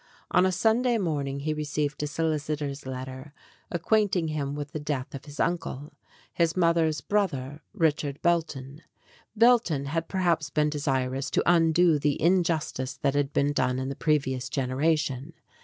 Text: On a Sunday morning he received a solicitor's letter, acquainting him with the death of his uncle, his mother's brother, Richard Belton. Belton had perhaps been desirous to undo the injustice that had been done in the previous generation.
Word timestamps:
On 0.31 0.47
a 0.47 0.51
Sunday 0.51 0.97
morning 0.97 1.41
he 1.41 1.53
received 1.53 2.01
a 2.01 2.07
solicitor's 2.07 2.87
letter, 2.87 3.35
acquainting 3.69 4.29
him 4.29 4.55
with 4.55 4.71
the 4.71 4.79
death 4.79 5.13
of 5.13 5.25
his 5.25 5.39
uncle, 5.39 5.93
his 6.33 6.57
mother's 6.57 7.01
brother, 7.01 7.61
Richard 7.71 8.19
Belton. 8.23 8.81
Belton 9.35 9.85
had 9.85 10.07
perhaps 10.09 10.49
been 10.49 10.71
desirous 10.71 11.29
to 11.29 11.43
undo 11.45 11.99
the 11.99 12.19
injustice 12.19 12.97
that 12.97 13.13
had 13.13 13.31
been 13.31 13.53
done 13.53 13.77
in 13.77 13.89
the 13.89 13.95
previous 13.95 14.49
generation. 14.49 15.33